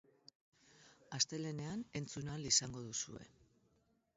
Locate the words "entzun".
2.01-2.33